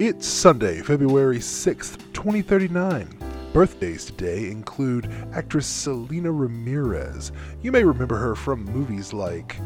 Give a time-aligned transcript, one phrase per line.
[0.00, 3.18] It's Sunday, February 6th, 2039.
[3.52, 7.32] Birthdays today include actress Selena Ramirez.
[7.60, 9.60] You may remember her from movies like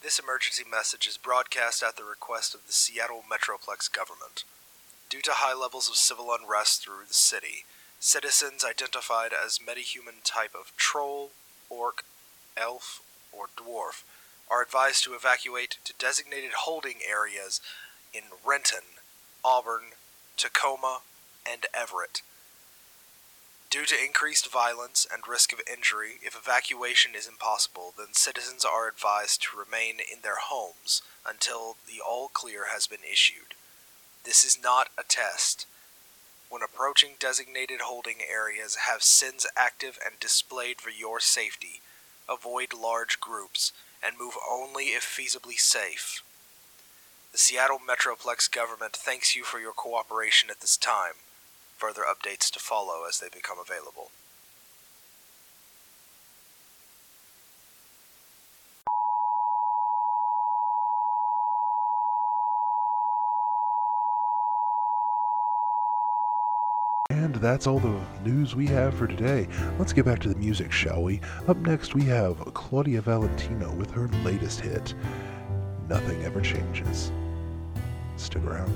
[0.00, 4.44] This emergency message is broadcast at the request of the Seattle Metroplex government.
[5.10, 7.64] Due to high levels of civil unrest through the city,
[8.02, 11.30] citizens identified as metahuman type of troll,
[11.70, 12.04] orc,
[12.56, 13.00] elf,
[13.32, 14.02] or dwarf
[14.50, 17.60] are advised to evacuate to designated holding areas
[18.12, 18.98] in Renton,
[19.44, 19.94] Auburn,
[20.36, 20.98] Tacoma,
[21.48, 22.22] and Everett.
[23.70, 28.88] Due to increased violence and risk of injury, if evacuation is impossible, then citizens are
[28.88, 33.54] advised to remain in their homes until the all clear has been issued.
[34.24, 35.66] This is not a test.
[36.52, 41.80] When approaching designated holding areas, have SINs active and displayed for your safety.
[42.28, 43.72] Avoid large groups
[44.02, 46.22] and move only if feasibly safe.
[47.32, 51.14] The Seattle Metroplex government thanks you for your cooperation at this time.
[51.78, 54.10] Further updates to follow as they become available.
[67.22, 69.46] And that's all the news we have for today.
[69.78, 71.20] Let's get back to the music, shall we?
[71.46, 74.92] Up next, we have Claudia Valentino with her latest hit,
[75.88, 77.12] Nothing Ever Changes.
[78.16, 78.72] Stick around.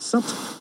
[0.00, 0.53] Something.